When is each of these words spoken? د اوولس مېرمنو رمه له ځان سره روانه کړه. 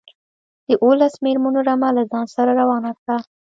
د 0.67 0.69
اوولس 0.83 1.13
مېرمنو 1.23 1.59
رمه 1.67 1.89
له 1.97 2.03
ځان 2.11 2.25
سره 2.35 2.51
روانه 2.61 2.91
کړه. 2.99 3.17